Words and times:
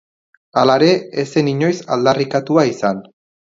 Hala 0.61 0.77
ere, 0.81 0.87
ez 1.25 1.27
zen 1.35 1.51
inoiz 1.53 1.77
aldarrikatua 1.99 2.69
izan. 2.75 3.09